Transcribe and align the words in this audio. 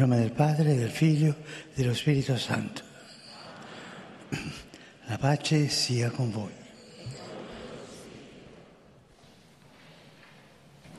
nome 0.00 0.16
del 0.16 0.32
Padre, 0.32 0.76
del 0.76 0.88
Figlio 0.88 1.34
dello 1.74 1.92
Spirito 1.92 2.36
Santo. 2.36 2.82
La 5.06 5.18
pace 5.18 5.68
sia 5.68 6.10
con 6.10 6.30
voi. 6.30 6.50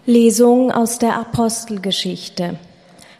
Lesung 0.06 0.72
aus 0.72 1.00
der 1.00 1.18
Apostelgeschichte. 1.18 2.60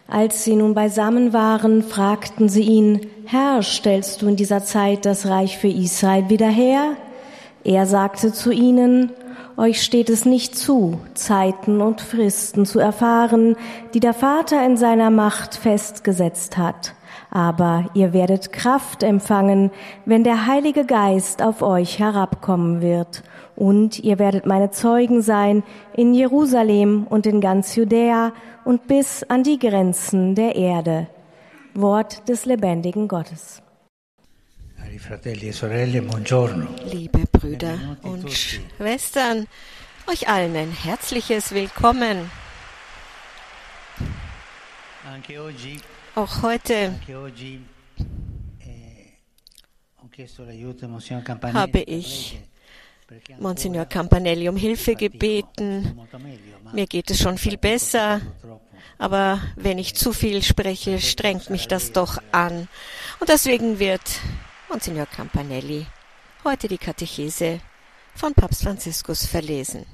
Als 0.06 0.44
sie 0.44 0.56
nun 0.56 0.74
beisammen 0.74 1.32
waren, 1.32 1.82
fragten 1.82 2.48
sie 2.48 2.62
ihn, 2.62 3.08
Herr, 3.24 3.62
stellst 3.62 4.22
du 4.22 4.28
in 4.28 4.36
dieser 4.36 4.62
Zeit 4.62 5.06
das 5.06 5.26
Reich 5.26 5.58
für 5.58 5.68
Israel 5.68 6.28
wieder 6.28 6.48
her? 6.48 6.96
Er 7.64 7.86
sagte 7.86 8.32
zu 8.32 8.52
ihnen, 8.52 9.10
euch 9.56 9.82
steht 9.82 10.10
es 10.10 10.24
nicht 10.24 10.56
zu, 10.56 11.00
Zeiten 11.14 11.80
und 11.80 12.00
Fristen 12.00 12.66
zu 12.66 12.78
erfahren, 12.78 13.56
die 13.94 14.00
der 14.00 14.14
Vater 14.14 14.64
in 14.64 14.76
seiner 14.76 15.10
Macht 15.10 15.54
festgesetzt 15.54 16.56
hat. 16.56 16.94
Aber 17.30 17.86
ihr 17.94 18.12
werdet 18.12 18.52
Kraft 18.52 19.02
empfangen, 19.02 19.70
wenn 20.04 20.22
der 20.22 20.46
Heilige 20.46 20.84
Geist 20.84 21.42
auf 21.42 21.62
euch 21.62 21.98
herabkommen 21.98 22.82
wird. 22.82 23.22
Und 23.56 23.98
ihr 23.98 24.18
werdet 24.18 24.46
meine 24.46 24.70
Zeugen 24.70 25.22
sein 25.22 25.62
in 25.94 26.14
Jerusalem 26.14 27.06
und 27.08 27.26
in 27.26 27.40
ganz 27.40 27.74
Judäa 27.74 28.32
und 28.64 28.86
bis 28.86 29.24
an 29.24 29.42
die 29.42 29.58
Grenzen 29.58 30.34
der 30.34 30.56
Erde. 30.56 31.08
Wort 31.74 32.28
des 32.28 32.44
lebendigen 32.44 33.08
Gottes. 33.08 33.62
Liebe 36.84 37.20
Brüder 37.32 37.96
und 38.02 38.30
Schwestern, 38.30 39.46
euch 40.06 40.28
allen 40.28 40.54
ein 40.54 40.70
herzliches 40.70 41.52
Willkommen. 41.52 42.30
Auch 46.14 46.42
heute 46.42 46.94
habe 51.54 51.78
ich 51.80 52.38
Monsignor 53.38 53.86
Campanelli 53.86 54.48
um 54.50 54.56
Hilfe 54.56 54.94
gebeten. 54.94 55.98
Mir 56.74 56.86
geht 56.86 57.10
es 57.10 57.22
schon 57.22 57.38
viel 57.38 57.56
besser, 57.56 58.20
aber 58.98 59.40
wenn 59.56 59.78
ich 59.78 59.94
zu 59.94 60.12
viel 60.12 60.42
spreche, 60.42 61.00
strengt 61.00 61.48
mich 61.48 61.66
das 61.66 61.92
doch 61.92 62.18
an. 62.30 62.68
Und 63.20 63.30
deswegen 63.30 63.78
wird 63.78 64.02
Monsignor 64.72 65.04
Campanelli 65.04 65.84
heute 66.44 66.66
die 66.66 66.78
Katechese 66.78 67.60
von 68.14 68.32
Papst 68.32 68.62
Franziskus 68.62 69.26
verlesen. 69.26 69.84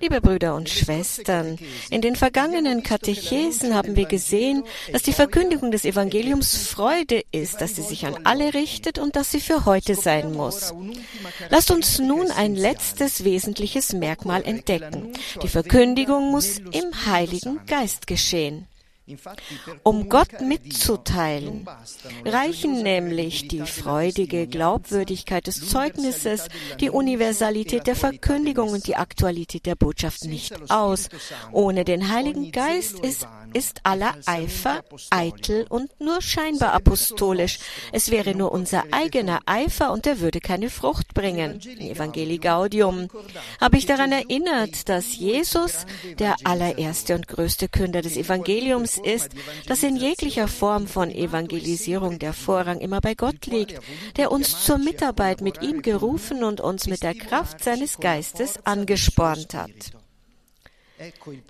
Liebe 0.00 0.20
Brüder 0.20 0.54
und 0.54 0.68
Schwestern, 0.68 1.58
in 1.90 2.00
den 2.00 2.14
vergangenen 2.14 2.84
Katechesen 2.84 3.74
haben 3.74 3.96
wir 3.96 4.06
gesehen, 4.06 4.62
dass 4.92 5.02
die 5.02 5.12
Verkündigung 5.12 5.72
des 5.72 5.84
Evangeliums 5.84 6.68
Freude 6.68 7.24
ist, 7.32 7.60
dass 7.60 7.74
sie 7.74 7.82
sich 7.82 8.06
an 8.06 8.20
alle 8.22 8.54
richtet 8.54 9.00
und 9.00 9.16
dass 9.16 9.32
sie 9.32 9.40
für 9.40 9.64
heute 9.64 9.96
sein 9.96 10.32
muss. 10.32 10.72
Lasst 11.48 11.72
uns 11.72 11.98
nun 11.98 12.30
ein 12.30 12.54
letztes 12.54 13.24
wesentliches 13.24 13.94
Merkmal 13.94 14.44
entdecken. 14.44 15.12
Die 15.42 15.48
Verkündigung 15.48 16.30
muss 16.30 16.58
im 16.58 17.06
Heiligen 17.06 17.66
Geist 17.66 18.06
geschehen. 18.06 18.68
Um 19.82 20.08
Gott 20.08 20.40
mitzuteilen, 20.40 21.66
reichen 22.24 22.82
nämlich 22.82 23.48
die 23.48 23.62
freudige 23.62 24.46
Glaubwürdigkeit 24.46 25.46
des 25.46 25.68
Zeugnisses, 25.68 26.48
die 26.80 26.90
Universalität 26.90 27.86
der 27.86 27.96
Verkündigung 27.96 28.70
und 28.70 28.86
die 28.86 28.96
Aktualität 28.96 29.66
der 29.66 29.74
Botschaft 29.74 30.24
nicht 30.24 30.52
aus. 30.70 31.08
Ohne 31.52 31.84
den 31.84 32.08
Heiligen 32.08 32.52
Geist 32.52 33.00
ist 33.00 33.26
ist 33.52 33.80
aller 33.84 34.14
Eifer 34.26 34.82
eitel 35.10 35.66
und 35.68 35.90
nur 36.00 36.22
scheinbar 36.22 36.72
apostolisch. 36.72 37.58
Es 37.92 38.10
wäre 38.10 38.34
nur 38.34 38.52
unser 38.52 38.84
eigener 38.90 39.40
Eifer 39.46 39.92
und 39.92 40.06
er 40.06 40.20
würde 40.20 40.40
keine 40.40 40.70
Frucht 40.70 41.14
bringen. 41.14 41.60
In 41.60 41.90
Evangelii 41.90 42.38
Gaudium 42.38 43.08
habe 43.60 43.76
ich 43.76 43.86
daran 43.86 44.12
erinnert, 44.12 44.88
dass 44.88 45.16
Jesus 45.16 45.86
der 46.18 46.36
allererste 46.44 47.14
und 47.14 47.28
größte 47.28 47.68
Künder 47.68 48.02
des 48.02 48.16
Evangeliums 48.16 48.98
ist, 48.98 49.30
dass 49.66 49.82
in 49.82 49.96
jeglicher 49.96 50.48
Form 50.48 50.86
von 50.86 51.10
Evangelisierung 51.10 52.18
der 52.18 52.32
Vorrang 52.32 52.80
immer 52.80 53.00
bei 53.00 53.14
Gott 53.14 53.46
liegt, 53.46 53.80
der 54.16 54.30
uns 54.30 54.64
zur 54.64 54.78
Mitarbeit 54.78 55.40
mit 55.40 55.62
ihm 55.62 55.82
gerufen 55.82 56.44
und 56.44 56.60
uns 56.60 56.86
mit 56.86 57.02
der 57.02 57.14
Kraft 57.14 57.62
seines 57.62 57.98
Geistes 57.98 58.58
angespornt 58.64 59.54
hat. 59.54 59.99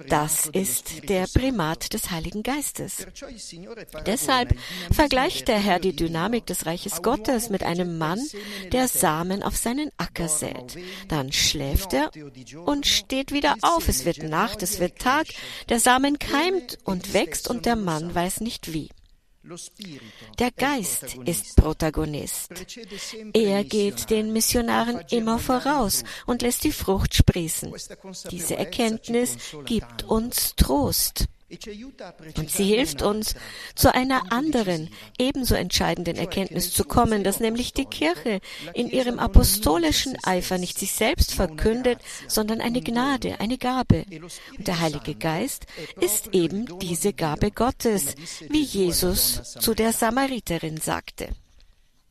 Das 0.08 0.46
ist 0.46 1.08
der 1.08 1.26
Primat 1.26 1.92
des 1.92 2.10
Heiligen 2.10 2.42
Geistes. 2.42 3.06
Deshalb 4.06 4.54
vergleicht 4.92 5.48
der 5.48 5.58
Herr 5.58 5.80
die 5.80 5.94
Dynamik 5.94 6.46
des 6.46 6.66
Reiches 6.66 7.02
Gottes 7.02 7.50
mit 7.50 7.62
einem 7.62 7.98
Mann, 7.98 8.20
der 8.72 8.86
Samen 8.88 9.42
auf 9.42 9.56
seinen 9.56 9.90
Acker 9.96 10.28
sät. 10.28 10.78
Dann 11.08 11.32
schläft 11.32 11.92
er 11.92 12.10
und 12.64 12.86
steht 12.86 13.32
wieder 13.32 13.56
auf. 13.62 13.88
Es 13.88 14.04
wird 14.04 14.22
Nacht, 14.22 14.62
es 14.62 14.78
wird 14.78 14.98
Tag, 14.98 15.26
der 15.68 15.80
Samen 15.80 16.18
keimt 16.18 16.78
und 16.84 17.12
wächst 17.12 17.48
und 17.48 17.66
der 17.66 17.76
Mann 17.76 18.14
weiß 18.14 18.40
nicht 18.40 18.72
wie. 18.72 18.90
Der 20.38 20.50
Geist 20.50 21.16
ist 21.24 21.56
Protagonist. 21.56 22.50
Er 23.32 23.64
geht 23.64 24.10
den 24.10 24.32
Missionaren 24.32 25.00
immer 25.10 25.38
voraus 25.38 26.04
und 26.26 26.42
lässt 26.42 26.64
die 26.64 26.72
Frucht 26.72 27.14
sprießen. 27.14 27.74
Diese 28.30 28.56
Erkenntnis 28.56 29.36
gibt 29.64 30.04
uns 30.04 30.54
Trost. 30.56 31.26
Und 32.36 32.50
sie 32.50 32.64
hilft 32.64 33.02
uns, 33.02 33.34
zu 33.74 33.92
einer 33.92 34.32
anderen, 34.32 34.90
ebenso 35.18 35.54
entscheidenden 35.54 36.16
Erkenntnis 36.16 36.72
zu 36.72 36.84
kommen, 36.84 37.24
dass 37.24 37.40
nämlich 37.40 37.72
die 37.72 37.86
Kirche 37.86 38.40
in 38.74 38.88
ihrem 38.88 39.18
apostolischen 39.18 40.16
Eifer 40.22 40.58
nicht 40.58 40.78
sich 40.78 40.92
selbst 40.92 41.34
verkündet, 41.34 41.98
sondern 42.28 42.60
eine 42.60 42.80
Gnade, 42.80 43.40
eine 43.40 43.58
Gabe. 43.58 44.04
Und 44.56 44.68
der 44.68 44.80
Heilige 44.80 45.14
Geist 45.14 45.66
ist 46.00 46.34
eben 46.34 46.78
diese 46.78 47.12
Gabe 47.12 47.50
Gottes, 47.50 48.14
wie 48.48 48.62
Jesus 48.62 49.42
zu 49.58 49.74
der 49.74 49.92
Samariterin 49.92 50.78
sagte. 50.78 51.28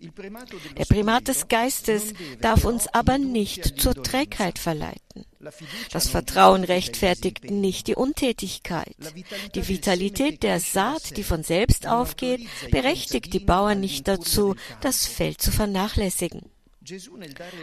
Der 0.02 0.86
Primat 0.86 1.28
des 1.28 1.48
Geistes 1.50 2.14
darf 2.40 2.64
uns 2.64 2.88
aber 2.88 3.18
nicht 3.18 3.82
zur 3.82 4.02
Trägheit 4.02 4.58
verleiten. 4.58 5.26
Das 5.92 6.10
Vertrauen 6.10 6.64
rechtfertigt 6.64 7.52
nicht 7.52 7.88
die 7.88 7.96
Untätigkeit. 7.96 8.96
Die 9.56 9.68
Vitalität 9.68 10.44
der 10.44 10.60
Saat, 10.60 11.18
die 11.18 11.24
von 11.24 11.44
selbst 11.44 11.88
aufgeht, 11.88 12.48
berechtigt 12.72 13.34
die 13.34 13.40
Bauern 13.40 13.80
nicht 13.80 14.08
dazu, 14.08 14.56
das 14.82 15.06
Feld 15.06 15.42
zu 15.42 15.52
vernachlässigen. 15.52 16.50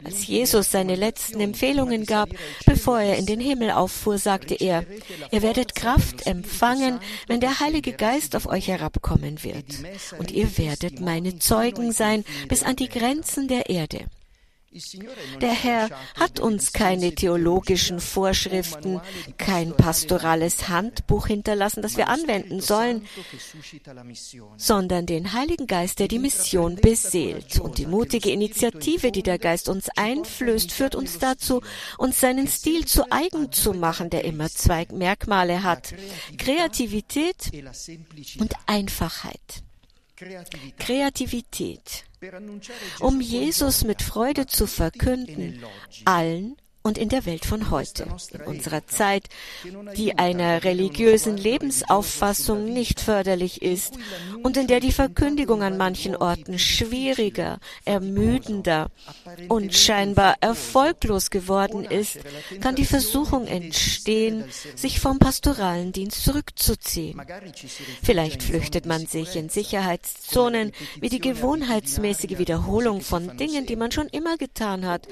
Als 0.04 0.26
Jesus 0.26 0.70
seine 0.70 0.94
letzten 0.94 1.40
Empfehlungen 1.40 2.06
gab, 2.06 2.30
bevor 2.64 3.00
er 3.00 3.16
in 3.16 3.26
den 3.26 3.40
Himmel 3.40 3.70
auffuhr, 3.70 4.18
sagte 4.18 4.54
er, 4.54 4.84
ihr 5.30 5.42
werdet 5.42 5.74
Kraft 5.74 6.26
empfangen, 6.26 7.00
wenn 7.26 7.40
der 7.40 7.60
Heilige 7.60 7.92
Geist 7.92 8.36
auf 8.36 8.46
euch 8.46 8.68
herabkommen 8.68 9.42
wird. 9.42 9.66
Und 10.18 10.30
ihr 10.30 10.58
werdet 10.58 11.00
meine 11.00 11.38
Zeugen 11.38 11.92
sein 11.92 12.24
bis 12.48 12.62
an 12.62 12.76
die 12.76 12.88
Grenzen 12.88 13.48
der 13.48 13.68
Erde. 13.68 14.06
Der 15.40 15.52
Herr 15.52 15.90
hat 16.18 16.40
uns 16.40 16.72
keine 16.72 17.14
theologischen 17.14 18.00
Vorschriften, 18.00 19.00
kein 19.38 19.76
pastorales 19.76 20.68
Handbuch 20.68 21.26
hinterlassen, 21.26 21.82
das 21.82 21.96
wir 21.96 22.08
anwenden 22.08 22.60
sollen, 22.60 23.06
sondern 24.56 25.06
den 25.06 25.32
Heiligen 25.32 25.66
Geist, 25.66 25.98
der 25.98 26.08
die 26.08 26.18
Mission 26.18 26.76
beseelt. 26.76 27.60
Und 27.60 27.78
die 27.78 27.86
mutige 27.86 28.30
Initiative, 28.30 29.12
die 29.12 29.22
der 29.22 29.38
Geist 29.38 29.68
uns 29.68 29.88
einflößt, 29.96 30.72
führt 30.72 30.94
uns 30.94 31.18
dazu, 31.18 31.62
uns 31.98 32.20
seinen 32.20 32.48
Stil 32.48 32.84
zu 32.86 33.10
eigen 33.10 33.52
zu 33.52 33.72
machen, 33.72 34.10
der 34.10 34.24
immer 34.24 34.48
zwei 34.48 34.86
Merkmale 34.92 35.62
hat. 35.62 35.94
Kreativität 36.38 37.50
und 38.38 38.54
Einfachheit. 38.66 39.62
Kreativität 40.78 42.04
um 43.00 43.20
Jesus 43.20 43.84
mit 43.84 44.02
Freude 44.02 44.46
zu 44.46 44.66
verkünden, 44.66 45.62
allen 46.04 46.56
und 46.86 46.98
in 46.98 47.08
der 47.08 47.26
Welt 47.26 47.44
von 47.44 47.72
heute, 47.72 48.06
in 48.32 48.42
unserer 48.42 48.86
Zeit, 48.86 49.28
die 49.96 50.16
einer 50.18 50.62
religiösen 50.62 51.36
Lebensauffassung 51.36 52.72
nicht 52.72 53.00
förderlich 53.00 53.60
ist 53.60 53.98
und 54.44 54.56
in 54.56 54.68
der 54.68 54.78
die 54.78 54.92
Verkündigung 54.92 55.64
an 55.64 55.76
manchen 55.76 56.14
Orten 56.14 56.60
schwieriger, 56.60 57.58
ermüdender 57.84 58.90
und 59.48 59.74
scheinbar 59.74 60.36
erfolglos 60.40 61.30
geworden 61.30 61.84
ist, 61.84 62.18
kann 62.60 62.76
die 62.76 62.84
Versuchung 62.84 63.48
entstehen, 63.48 64.44
sich 64.76 65.00
vom 65.00 65.18
pastoralen 65.18 65.90
Dienst 65.90 66.22
zurückzuziehen. 66.22 67.20
Vielleicht 68.00 68.44
flüchtet 68.44 68.86
man 68.86 69.06
sich 69.06 69.34
in 69.34 69.48
Sicherheitszonen 69.48 70.70
wie 71.00 71.08
die 71.08 71.20
gewohnheitsmäßige 71.20 72.38
Wiederholung 72.38 73.00
von 73.00 73.36
Dingen, 73.36 73.66
die 73.66 73.74
man 73.74 73.90
schon 73.90 74.06
immer 74.06 74.36
getan 74.36 74.86
hat, 74.86 75.08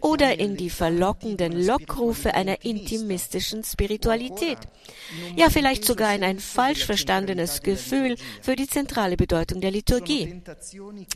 oder 0.00 0.40
in 0.40 0.56
die 0.56 0.70
Verlockung 0.70 1.11
verlockenden 1.12 1.66
Lockrufe 1.66 2.34
einer 2.34 2.64
intimistischen 2.64 3.64
Spiritualität. 3.64 4.58
Ja, 5.36 5.50
vielleicht 5.50 5.84
sogar 5.84 6.14
in 6.14 6.24
ein 6.24 6.38
falsch 6.38 6.84
verstandenes 6.86 7.62
Gefühl 7.62 8.16
für 8.40 8.56
die 8.56 8.66
zentrale 8.66 9.16
Bedeutung 9.16 9.60
der 9.60 9.70
Liturgie. 9.70 10.42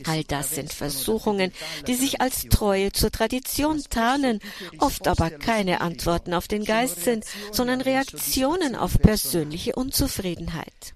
All 0.05 0.23
das 0.23 0.51
sind 0.51 0.71
Versuchungen, 0.71 1.51
die 1.87 1.95
sich 1.95 2.21
als 2.21 2.43
Treue 2.43 2.91
zur 2.91 3.11
Tradition 3.11 3.83
tarnen, 3.89 4.39
oft 4.77 5.07
aber 5.07 5.29
keine 5.31 5.81
Antworten 5.81 6.33
auf 6.33 6.47
den 6.47 6.63
Geist 6.63 7.03
sind, 7.03 7.25
sondern 7.51 7.81
Reaktionen 7.81 8.75
auf 8.75 8.99
persönliche 8.99 9.73
Unzufriedenheit. 9.75 10.93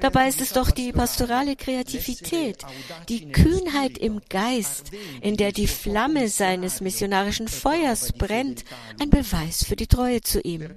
Dabei 0.00 0.28
ist 0.28 0.40
es 0.40 0.52
doch 0.52 0.70
die 0.70 0.92
pastorale 0.92 1.56
Kreativität, 1.56 2.58
die 3.08 3.30
Kühnheit 3.30 3.98
im 3.98 4.20
Geist, 4.28 4.90
in 5.20 5.36
der 5.36 5.52
die 5.52 5.66
Flamme 5.66 6.28
seines 6.28 6.80
missionarischen 6.80 7.48
Feuers 7.48 8.07
brennt, 8.12 8.64
ein 9.00 9.10
Beweis 9.10 9.64
für 9.64 9.76
die 9.76 9.86
Treue 9.86 10.20
zu 10.20 10.40
ihm. 10.40 10.68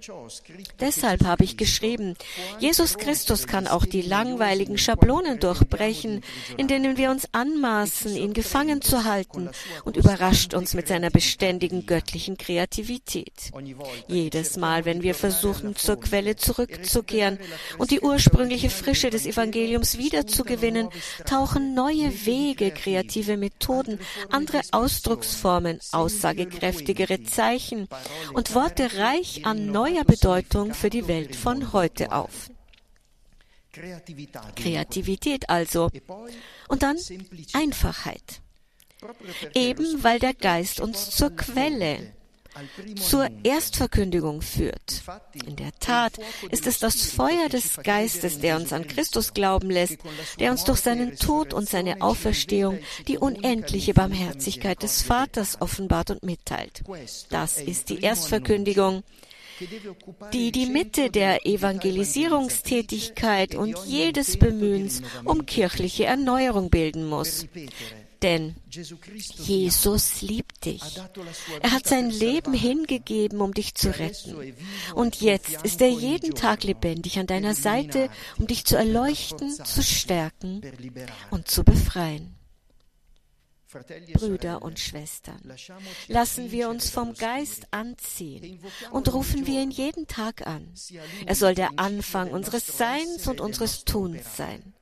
Deshalb 0.80 1.24
habe 1.26 1.44
ich 1.44 1.58
geschrieben, 1.58 2.16
Jesus 2.60 2.98
Christus 2.98 3.48
kann 3.48 3.68
auch 3.68 3.86
die 3.86 4.02
langweiligen 4.02 4.78
Schablonen 4.78 5.40
durchbrechen, 5.40 6.24
in 6.58 6.68
denen 6.68 6.98
wir 6.98 7.12
uns 7.12 7.28
anmaßen, 7.32 8.16
ihn 8.16 8.34
gefangen 8.34 8.82
zu 8.82 9.04
halten 9.04 9.50
und 9.86 9.98
überrascht 9.98 10.54
uns 10.54 10.74
mit 10.74 10.88
seiner 10.88 11.10
beständigen 11.10 11.86
göttlichen 11.86 12.38
Kreativität. 12.38 13.52
Jedes 14.08 14.58
Mal, 14.58 14.86
wenn 14.86 15.02
wir 15.04 15.16
versuchen, 15.16 15.76
zur 15.76 16.00
Quelle 16.00 16.36
zurückzukehren 16.36 17.40
und 17.78 17.92
die 17.92 18.02
ursprüngliche 18.02 18.70
Frische 18.70 19.10
des 19.10 19.26
Evangeliums 19.26 19.98
wiederzugewinnen, 19.98 20.90
tauchen 21.26 21.74
neue 21.74 22.26
Wege, 22.26 22.72
kreative 22.72 23.38
Methoden, 23.38 24.00
andere 24.30 24.62
Ausdrucksformen, 24.72 25.80
aussagekräftigere 27.12 27.24
Zeichen 27.24 27.88
und 28.34 28.54
Worte 28.54 28.98
reich 28.98 29.46
an 29.46 29.68
neuer 29.68 30.04
Bedeutung 30.04 30.74
für 30.74 30.90
die 30.90 31.08
Welt 31.08 31.36
von 31.36 31.74
heute 31.74 32.12
auf. 32.12 32.50
Kreativität 34.56 35.50
also. 35.50 35.90
Und 36.68 36.84
dann 36.84 36.98
Einfachheit. 37.54 38.42
Eben 39.56 40.04
weil 40.04 40.20
der 40.20 40.34
Geist 40.34 40.80
uns 40.80 41.10
zur 41.12 41.32
Quelle, 41.36 42.14
zur 42.96 43.28
Erstverkündigung 43.44 44.42
führt. 44.42 45.04
In 45.46 45.56
der 45.56 45.72
Tat 45.80 46.14
ist 46.50 46.66
es 46.68 46.80
das 46.80 47.12
Feuer 47.12 47.48
des 47.50 47.78
Geistes, 47.84 48.40
der 48.40 48.58
uns 48.58 48.74
an 48.74 48.88
Christus 48.88 49.34
glauben 49.34 49.70
lässt, 49.70 50.00
der 50.40 50.52
uns 50.52 50.64
durch 50.64 50.80
seinen 50.80 51.18
Tod 51.18 51.54
und 51.54 51.70
seine 51.70 52.02
Auferstehung 52.02 52.80
die 53.08 53.18
unendliche 53.18 53.94
Barmherzigkeit 53.94 54.82
des 54.84 55.02
Vaters 55.02 55.62
offenbart 55.62 56.12
und 56.12 56.24
mitteilt. 56.24 56.84
Das 57.30 57.58
ist 57.58 57.90
die 57.90 58.02
Erstverkündigung, 58.02 59.04
die 60.34 60.52
die 60.52 60.66
Mitte 60.66 61.12
der 61.12 61.46
Evangelisierungstätigkeit 61.46 63.56
und 63.56 63.78
jedes 63.86 64.38
Bemühens 64.38 65.02
um 65.24 65.46
kirchliche 65.46 66.04
Erneuerung 66.06 66.70
bilden 66.70 67.08
muss. 67.08 67.46
Denn 68.22 68.56
Jesus 68.70 70.22
liebt 70.22 70.66
dich. 70.66 71.00
Er 71.62 71.72
hat 71.72 71.88
sein 71.88 72.12
Leben 72.12 72.54
hingegeben, 72.54 73.42
um 73.42 73.54
dich 73.54 73.74
zu 73.74 73.90
retten. 73.98 74.56
Und 74.94 75.22
jetzt 75.22 75.64
ist 75.64 75.82
er 75.82 75.90
jeden 75.90 76.36
Tag 76.36 76.64
lebendig 76.64 77.18
an 77.18 77.26
deiner 77.28 77.56
Seite, 77.56 78.10
um 78.38 78.46
dich 78.46 78.66
zu 78.66 78.76
erleuchten, 78.76 79.50
zu 79.52 79.82
stärken 79.82 80.62
und 81.32 81.48
zu 81.48 81.64
befreien. 81.64 82.36
Brüder 84.14 84.62
und 84.62 84.80
Schwestern, 84.80 85.42
lassen 86.10 86.52
wir 86.52 86.70
uns 86.70 86.90
vom 86.90 87.14
Geist 87.14 87.68
anziehen 87.72 88.60
und 88.92 89.14
rufen 89.14 89.48
wir 89.48 89.62
ihn 89.62 89.72
jeden 89.72 90.08
Tag 90.08 90.46
an. 90.46 90.74
Er 91.26 91.36
soll 91.36 91.56
der 91.56 91.72
Anfang 91.78 92.32
unseres 92.32 92.68
Seins 92.68 93.28
und 93.28 93.40
unseres 93.40 93.86
Tuns 93.86 94.36
sein. 94.36 94.74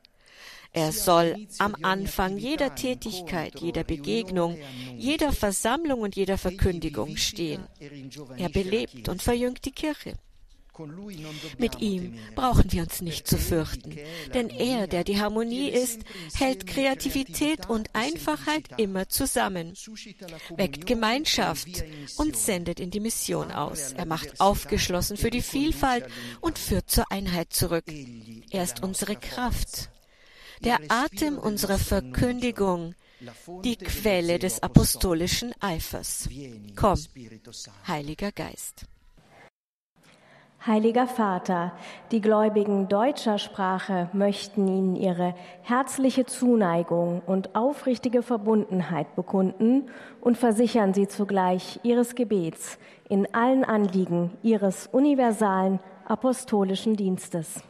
Er 0.71 0.91
soll 0.91 1.47
am 1.57 1.75
Anfang 1.81 2.37
jeder 2.37 2.75
Tätigkeit, 2.75 3.59
jeder 3.59 3.83
Begegnung, 3.83 4.57
jeder 4.95 5.31
Versammlung 5.31 6.01
und 6.01 6.15
jeder 6.15 6.37
Verkündigung 6.37 7.17
stehen. 7.17 7.65
Er 8.37 8.49
belebt 8.49 9.09
und 9.09 9.21
verjüngt 9.21 9.65
die 9.65 9.71
Kirche. 9.71 10.13
Mit 11.57 11.81
ihm 11.81 12.17
brauchen 12.35 12.71
wir 12.71 12.83
uns 12.83 13.01
nicht 13.01 13.27
zu 13.27 13.37
fürchten, 13.37 13.97
denn 14.33 14.49
er, 14.49 14.87
der 14.87 15.03
die 15.03 15.19
Harmonie 15.19 15.69
ist, 15.69 16.01
hält 16.35 16.67
Kreativität 16.67 17.69
und 17.69 17.89
Einfachheit 17.93 18.63
immer 18.77 19.09
zusammen, 19.09 19.73
weckt 20.55 20.85
Gemeinschaft 20.85 21.83
und 22.17 22.37
sendet 22.37 22.79
in 22.79 22.91
die 22.91 23.01
Mission 23.01 23.51
aus. 23.51 23.91
Er 23.93 24.05
macht 24.05 24.39
aufgeschlossen 24.39 25.17
für 25.17 25.31
die 25.31 25.41
Vielfalt 25.41 26.05
und 26.39 26.57
führt 26.57 26.89
zur 26.89 27.11
Einheit 27.11 27.51
zurück. 27.51 27.85
Er 28.49 28.63
ist 28.63 28.81
unsere 28.81 29.17
Kraft, 29.17 29.89
der 30.59 30.79
Atem 30.89 31.37
unserer 31.37 31.77
Verkündigung, 31.77 32.95
die 33.63 33.75
Quelle 33.77 34.39
des 34.39 34.63
apostolischen 34.63 35.53
Eifers. 35.59 36.29
Komm, 36.75 36.97
Heiliger 37.87 38.31
Geist. 38.31 38.85
Heiliger 40.65 41.07
Vater, 41.07 41.71
die 42.11 42.19
Gläubigen 42.19 42.89
deutscher 42.89 43.37
Sprache 43.37 44.09
möchten 44.11 44.67
Ihnen 44.67 44.95
ihre 44.97 45.33
herzliche 45.61 46.25
Zuneigung 46.25 47.21
und 47.25 47.55
aufrichtige 47.55 48.21
Verbundenheit 48.21 49.15
bekunden 49.15 49.89
und 50.19 50.37
versichern 50.37 50.93
Sie 50.93 51.07
zugleich 51.07 51.79
Ihres 51.83 52.13
Gebets 52.13 52.77
in 53.07 53.33
allen 53.33 53.63
Anliegen 53.63 54.31
Ihres 54.43 54.87
universalen 54.87 55.79
apostolischen 56.05 56.97
Dienstes. 56.97 57.63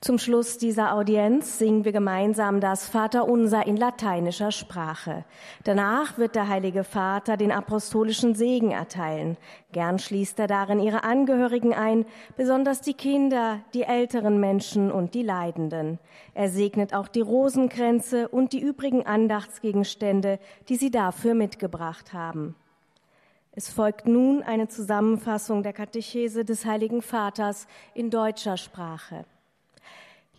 Zum 0.00 0.18
Schluss 0.18 0.58
dieser 0.58 0.94
Audienz 0.94 1.58
singen 1.58 1.84
wir 1.84 1.90
gemeinsam 1.90 2.60
das 2.60 2.88
Vaterunser 2.88 3.66
in 3.66 3.76
lateinischer 3.76 4.52
Sprache. 4.52 5.24
Danach 5.64 6.18
wird 6.18 6.36
der 6.36 6.46
Heilige 6.46 6.84
Vater 6.84 7.36
den 7.36 7.50
apostolischen 7.50 8.36
Segen 8.36 8.70
erteilen. 8.70 9.36
Gern 9.72 9.98
schließt 9.98 10.38
er 10.38 10.46
darin 10.46 10.78
ihre 10.78 11.02
Angehörigen 11.02 11.74
ein, 11.74 12.06
besonders 12.36 12.80
die 12.80 12.94
Kinder, 12.94 13.58
die 13.74 13.82
älteren 13.82 14.38
Menschen 14.38 14.92
und 14.92 15.14
die 15.14 15.24
Leidenden. 15.24 15.98
Er 16.32 16.48
segnet 16.48 16.94
auch 16.94 17.08
die 17.08 17.20
Rosenkränze 17.20 18.28
und 18.28 18.52
die 18.52 18.60
übrigen 18.60 19.04
Andachtsgegenstände, 19.04 20.38
die 20.68 20.76
sie 20.76 20.92
dafür 20.92 21.34
mitgebracht 21.34 22.12
haben. 22.12 22.54
Es 23.50 23.68
folgt 23.68 24.06
nun 24.06 24.44
eine 24.44 24.68
Zusammenfassung 24.68 25.64
der 25.64 25.72
Katechese 25.72 26.44
des 26.44 26.64
Heiligen 26.64 27.02
Vaters 27.02 27.66
in 27.94 28.10
deutscher 28.10 28.56
Sprache. 28.56 29.24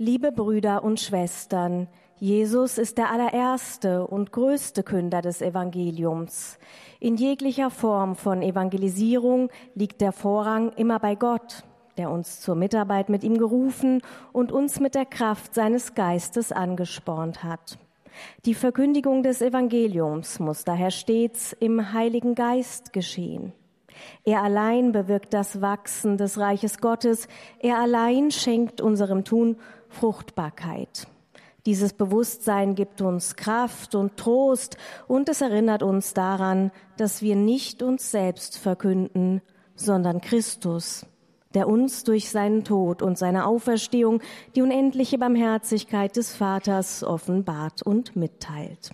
Liebe 0.01 0.31
Brüder 0.31 0.85
und 0.85 1.01
Schwestern, 1.01 1.89
Jesus 2.21 2.77
ist 2.77 2.97
der 2.97 3.11
allererste 3.11 4.07
und 4.07 4.31
größte 4.31 4.81
Künder 4.81 5.21
des 5.21 5.41
Evangeliums. 5.41 6.57
In 7.01 7.17
jeglicher 7.17 7.69
Form 7.69 8.15
von 8.15 8.41
Evangelisierung 8.41 9.49
liegt 9.75 9.99
der 9.99 10.13
Vorrang 10.13 10.71
immer 10.77 10.99
bei 10.99 11.15
Gott, 11.15 11.65
der 11.97 12.11
uns 12.11 12.39
zur 12.39 12.55
Mitarbeit 12.55 13.09
mit 13.09 13.25
ihm 13.25 13.37
gerufen 13.37 14.01
und 14.31 14.53
uns 14.53 14.79
mit 14.79 14.95
der 14.95 15.05
Kraft 15.05 15.53
seines 15.53 15.95
Geistes 15.95 16.53
angespornt 16.53 17.43
hat. 17.43 17.77
Die 18.45 18.53
Verkündigung 18.53 19.21
des 19.21 19.41
Evangeliums 19.41 20.39
muss 20.39 20.63
daher 20.63 20.91
stets 20.91 21.51
im 21.51 21.91
Heiligen 21.91 22.35
Geist 22.35 22.93
geschehen. 22.93 23.51
Er 24.23 24.43
allein 24.43 24.93
bewirkt 24.93 25.33
das 25.33 25.59
Wachsen 25.59 26.15
des 26.15 26.37
Reiches 26.37 26.79
Gottes. 26.79 27.27
Er 27.59 27.79
allein 27.79 28.31
schenkt 28.31 28.79
unserem 28.79 29.25
Tun 29.25 29.57
Fruchtbarkeit. 29.89 31.07
Dieses 31.65 31.93
Bewusstsein 31.93 32.73
gibt 32.73 33.01
uns 33.01 33.35
Kraft 33.35 33.93
und 33.93 34.15
Trost 34.17 34.77
und 35.07 35.27
es 35.27 35.41
erinnert 35.41 35.83
uns 35.83 36.13
daran, 36.13 36.71
dass 36.97 37.21
wir 37.21 37.35
nicht 37.35 37.83
uns 37.83 38.11
selbst 38.11 38.57
verkünden, 38.57 39.41
sondern 39.75 40.21
Christus, 40.21 41.05
der 41.53 41.67
uns 41.67 42.03
durch 42.05 42.29
seinen 42.29 42.63
Tod 42.63 43.01
und 43.01 43.17
seine 43.17 43.45
Auferstehung 43.45 44.21
die 44.55 44.61
unendliche 44.61 45.17
Barmherzigkeit 45.17 46.15
des 46.15 46.35
Vaters 46.35 47.03
offenbart 47.03 47.81
und 47.81 48.15
mitteilt. 48.15 48.91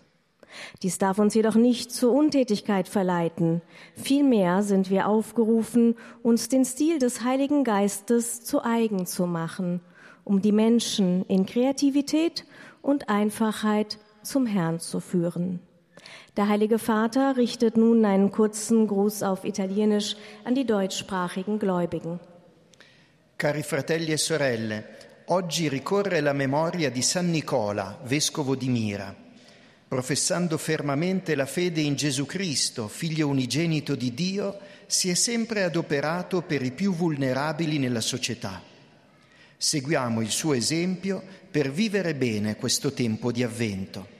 Dies 0.82 0.98
darf 0.98 1.20
uns 1.20 1.34
jedoch 1.34 1.56
nicht 1.56 1.92
zur 1.92 2.14
Untätigkeit 2.14 2.88
verleiten. 2.88 3.62
Vielmehr 3.94 4.64
sind 4.64 4.90
wir 4.90 5.08
aufgerufen, 5.08 5.96
uns 6.24 6.50
den 6.50 6.66
Stil 6.66 6.98
des 6.98 7.24
Heiligen 7.24 7.64
Geistes 7.64 8.42
zu 8.44 8.64
eigen 8.64 9.06
zu 9.06 9.28
machen– 9.28 9.82
um 10.26 10.42
die 10.42 10.52
Menschen 10.52 11.26
in 11.28 11.46
Kreativität 11.46 12.44
und 12.82 13.08
Einfachheit 13.08 13.98
zum 14.22 14.46
Herrn 14.46 14.82
zu 14.82 15.00
führen. 15.00 15.62
Der 16.36 16.50
Heilige 16.50 16.80
Vater 16.80 17.38
richtet 17.38 17.78
nun 17.78 18.04
einen 18.04 18.32
kurzen 18.32 18.88
Gruß 18.88 19.24
auf 19.24 19.46
Italienisch 19.46 20.18
an 20.44 20.54
die 20.54 20.66
deutschsprachigen 20.66 21.58
Gläubigen. 21.60 22.20
Cari 23.38 23.64
fratelli 23.64 24.12
e 24.12 24.18
sorelle, 24.18 24.84
oggi 25.28 25.70
ricorre 25.70 26.20
la 26.20 26.34
memoria 26.34 26.90
di 26.90 27.02
San 27.02 27.32
Nicola, 27.32 27.98
vescovo 28.04 28.56
di 28.56 28.68
Mira. 28.68 29.16
professando 29.88 30.58
fermamente 30.58 31.36
la 31.36 31.46
fede 31.46 31.80
in 31.80 31.96
Gesù 31.96 32.26
Cristo, 32.26 32.88
figlio 32.88 33.28
unigenito 33.28 33.96
di 33.96 34.14
Dio, 34.14 34.58
si 34.88 35.10
è 35.10 35.14
sempre 35.14 35.64
adoperato 35.64 36.42
per 36.42 36.64
i 36.64 36.72
più 36.72 36.94
vulnerabili 36.94 37.78
nella 37.78 38.02
società. 38.02 38.62
Seguiamo 39.58 40.22
il 40.22 40.30
suo 40.30 40.54
esempio 40.54 41.22
per 41.50 41.72
vivere 41.72 42.14
bene 42.16 42.58
questo 42.58 42.92
tempo 42.92 43.32
di 43.32 43.44
avvento. 43.44 44.14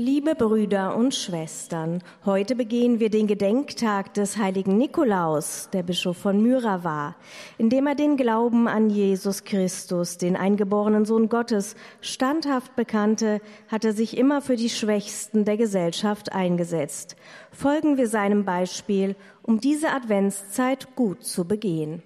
Liebe 0.00 0.36
Brüder 0.36 0.94
und 0.94 1.12
Schwestern, 1.12 2.04
heute 2.24 2.54
begehen 2.54 3.00
wir 3.00 3.10
den 3.10 3.26
Gedenktag 3.26 4.14
des 4.14 4.36
heiligen 4.36 4.78
Nikolaus, 4.78 5.70
der 5.72 5.82
Bischof 5.82 6.16
von 6.16 6.40
Myra 6.40 6.84
war, 6.84 7.16
indem 7.58 7.88
er 7.88 7.96
den 7.96 8.16
Glauben 8.16 8.68
an 8.68 8.90
Jesus 8.90 9.42
Christus, 9.42 10.16
den 10.16 10.36
eingeborenen 10.36 11.04
Sohn 11.04 11.28
Gottes, 11.28 11.74
standhaft 12.00 12.76
bekannte, 12.76 13.40
hat 13.66 13.84
er 13.84 13.92
sich 13.92 14.16
immer 14.16 14.40
für 14.40 14.54
die 14.54 14.70
Schwächsten 14.70 15.44
der 15.44 15.56
Gesellschaft 15.56 16.32
eingesetzt. 16.32 17.16
Folgen 17.50 17.96
wir 17.96 18.06
seinem 18.06 18.44
Beispiel, 18.44 19.16
um 19.42 19.58
diese 19.58 19.90
Adventszeit 19.90 20.94
gut 20.94 21.24
zu 21.24 21.44
begehen. 21.44 22.04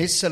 Ich 0.00 0.22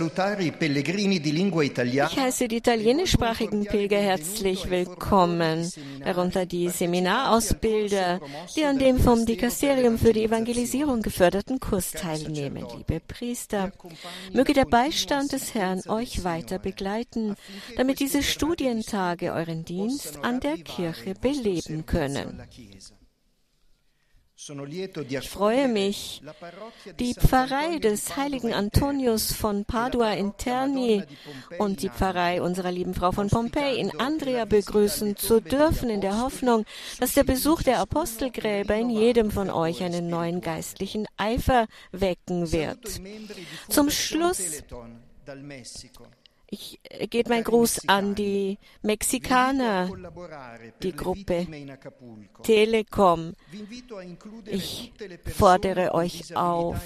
heiße 2.16 2.46
die 2.46 2.56
italienischsprachigen 2.56 3.64
Pilger 3.64 3.99
herzlich 3.99 4.70
willkommen, 4.70 5.68
darunter 6.04 6.46
die 6.46 6.68
Seminarausbilder, 6.68 8.20
die 8.54 8.64
an 8.64 8.78
dem 8.78 9.00
vom 9.00 9.26
Dikasterium 9.26 9.99
für 9.99 10.12
die 10.12 10.23
Evangelisierung 10.23 11.02
geförderten 11.02 11.58
Kurs 11.58 11.90
teilnehmen. 11.90 12.64
Liebe 12.76 13.00
Priester, 13.00 13.73
möge 14.32 14.52
der 14.52 14.66
Beistand 14.66 15.32
des 15.32 15.52
Herrn 15.54 15.82
euch 15.88 16.23
weiter 16.23 16.61
begleiten, 16.61 17.35
damit 17.76 17.99
diese 17.99 18.23
Studientage 18.23 19.32
euren 19.32 19.64
Dienst 19.64 20.20
an 20.23 20.38
der 20.38 20.58
Kirche 20.58 21.14
beleben 21.20 21.87
können. 21.87 22.40
Ich 25.08 25.28
freue 25.28 25.68
mich, 25.68 26.22
die 27.00 27.14
Pfarrei 27.14 27.78
des 27.78 28.16
heiligen 28.16 28.52
Antonius 28.52 29.32
von 29.32 29.64
Padua 29.64 30.12
in 30.12 30.36
Terni 30.36 31.02
und 31.58 31.82
die 31.82 31.88
Pfarrei 31.88 32.40
unserer 32.40 32.70
lieben 32.70 32.94
Frau 32.94 33.12
von 33.12 33.28
Pompeii 33.28 33.80
in 33.80 33.98
Andria 33.98 34.44
begrüßen 34.44 35.16
zu 35.16 35.40
dürfen, 35.40 35.90
in 35.90 36.00
der 36.00 36.20
Hoffnung, 36.20 36.64
dass 37.00 37.14
der 37.14 37.24
Besuch 37.24 37.62
der 37.62 37.80
Apostelgräber 37.80 38.76
in 38.76 38.90
jedem 38.90 39.30
von 39.30 39.50
euch 39.50 39.82
einen 39.82 40.08
neuen 40.08 40.40
geistlichen 40.40 41.06
Eifer 41.16 41.66
wecken 41.92 42.52
wird. 42.52 43.00
Zum 43.68 43.90
Schluss 43.90 44.62
ich, 46.48 46.80
äh, 46.84 47.06
geht 47.06 47.28
mein 47.28 47.44
Gruß 47.44 47.88
an 47.88 48.14
die 48.14 48.58
Mexikaner, 48.82 49.90
die 50.82 50.92
Gruppe 50.92 51.46
Telekom. 52.42 53.34
Ich 54.46 54.92
fordere 55.36 55.94
euch 55.94 56.36
auf, 56.36 56.80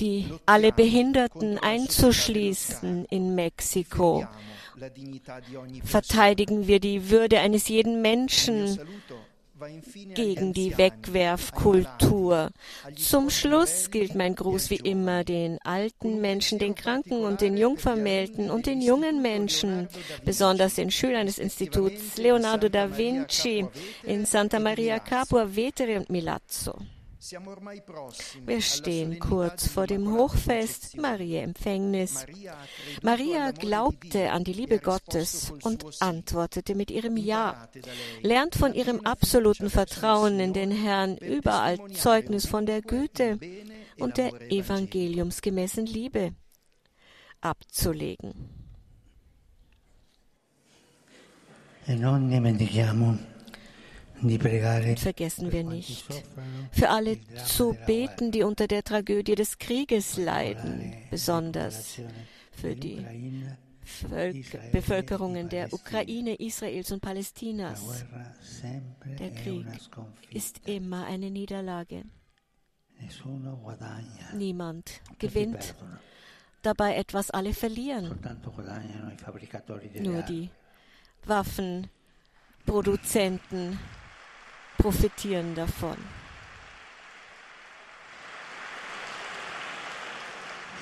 die 0.00 0.32
alle 0.44 0.72
Behinderten 0.72 1.58
einzuschließen 1.58 3.06
in 3.06 3.34
Mexiko. 3.34 4.26
Verteidigen 5.84 6.66
wir 6.66 6.80
die 6.80 7.10
Würde 7.10 7.40
eines 7.40 7.68
jeden 7.68 8.02
Menschen 8.02 8.78
gegen 10.14 10.52
die 10.52 10.76
Wegwerfkultur. 10.76 12.50
Zum 12.96 13.30
Schluss 13.30 13.90
gilt 13.90 14.14
mein 14.14 14.34
Gruß 14.34 14.70
wie 14.70 14.76
immer 14.76 15.24
den 15.24 15.58
alten 15.62 16.20
Menschen, 16.20 16.58
den 16.58 16.74
Kranken 16.74 17.24
und 17.24 17.40
den 17.40 17.56
Jungvermählten 17.56 18.50
und 18.50 18.66
den 18.66 18.80
jungen 18.80 19.22
Menschen, 19.22 19.88
besonders 20.24 20.74
den 20.74 20.90
Schülern 20.90 21.26
des 21.26 21.38
Instituts 21.38 22.16
Leonardo 22.16 22.68
da 22.68 22.96
Vinci 22.96 23.66
in 24.04 24.26
Santa 24.26 24.58
Maria 24.58 24.98
Capua 24.98 25.54
Vetere 25.54 25.98
und 25.98 26.10
Milazzo. 26.10 26.74
Wir 28.44 28.60
stehen 28.60 29.18
kurz 29.18 29.66
vor 29.68 29.86
dem 29.86 30.12
Hochfest 30.12 30.96
Maria 30.96 31.42
Empfängnis. 31.42 32.24
Maria 33.02 33.50
glaubte 33.50 34.30
an 34.30 34.44
die 34.44 34.52
Liebe 34.52 34.78
Gottes 34.78 35.52
und 35.62 35.84
antwortete 36.00 36.74
mit 36.74 36.90
ihrem 36.90 37.16
Ja. 37.16 37.68
Lernt 38.22 38.54
von 38.54 38.74
ihrem 38.74 39.00
absoluten 39.00 39.70
Vertrauen 39.70 40.38
in 40.38 40.52
den 40.52 40.70
Herrn 40.70 41.16
überall 41.16 41.78
Zeugnis 41.92 42.46
von 42.46 42.66
der 42.66 42.82
Güte 42.82 43.38
und 43.98 44.18
der 44.18 44.50
evangeliumsgemäßen 44.50 45.86
Liebe 45.86 46.34
abzulegen. 47.40 48.66
E 51.88 51.94
non 51.94 52.28
dimentichiamo 52.28 53.35
Vergessen 54.96 55.52
wir 55.52 55.64
nicht, 55.64 56.06
für 56.72 56.88
alle 56.88 57.18
zu 57.44 57.76
beten, 57.86 58.32
die 58.32 58.42
unter 58.42 58.66
der 58.66 58.82
Tragödie 58.82 59.34
des 59.34 59.58
Krieges 59.58 60.16
leiden, 60.16 60.94
besonders 61.10 62.00
für 62.52 62.74
die 62.74 63.04
Völk 63.86 64.72
Bevölkerungen 64.72 65.48
der 65.48 65.72
Ukraine, 65.72 66.34
Israels 66.34 66.90
und 66.90 67.00
Palästinas. 67.00 68.04
Der 69.18 69.30
Krieg 69.30 69.64
ist 70.30 70.66
immer 70.66 71.06
eine 71.06 71.30
Niederlage. 71.30 72.02
Niemand 74.34 75.00
gewinnt 75.18 75.76
dabei 76.62 76.96
etwas, 76.96 77.30
alle 77.30 77.54
verlieren. 77.54 78.18
Nur 80.00 80.22
die 80.22 80.50
Waffenproduzenten 81.24 83.78
profitieren 84.76 85.54
davon. 85.54 85.96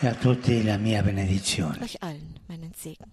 E 0.00 0.06
a 0.06 0.14
tutti 0.14 0.62
la 0.62 0.76
mia 0.76 1.02
benedizione. 1.02 1.78
Euch 1.80 1.96
allen 2.00 2.38
meinen 2.46 2.72
Segen. 2.76 3.10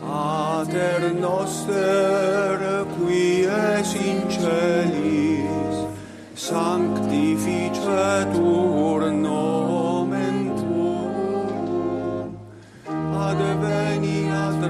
Pater 0.00 1.14
noster 1.14 2.86
qui 2.96 3.44
es 3.44 3.94
in 3.94 4.28
celis, 4.30 5.86
sanctificetur 6.34 8.71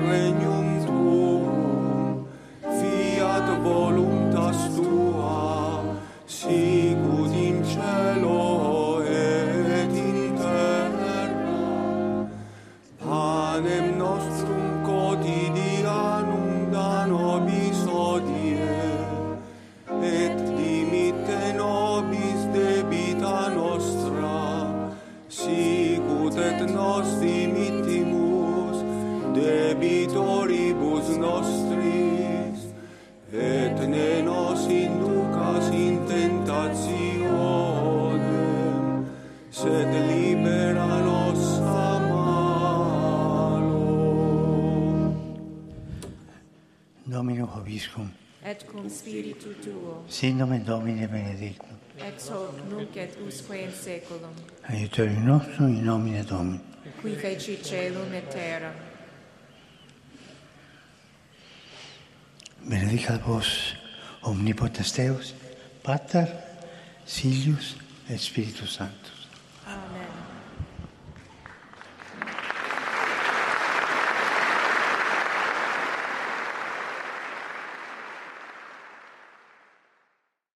Carreño. 0.02 0.51
Hoviscum, 47.62 48.11
et 48.45 48.64
cum 48.66 48.88
spiritu 48.88 49.54
tuo, 49.62 50.02
sin 50.09 50.37
nomen 50.37 50.64
Domini 50.64 51.07
benedictum, 51.07 51.78
ex 51.99 52.28
hoc 52.28 52.59
nunc 52.69 52.97
et 52.97 53.16
usque 53.26 53.54
in 53.54 53.71
saeculum, 53.71 54.35
aiutorium 54.69 55.25
nostrum 55.25 55.69
in 55.69 55.85
nomine 55.85 56.25
Domini. 56.25 56.61
qui 57.00 57.14
feci 57.14 57.57
celum 57.62 58.12
et 58.12 58.28
terram. 58.31 58.75
Benedicat 62.64 63.21
vos 63.23 63.75
omnipotens 64.23 64.92
Deus, 64.92 65.35
Pater, 65.83 66.26
Filius 67.07 67.76
et 68.11 68.19
Spiritus 68.19 68.71
Sanctus. 68.76 69.22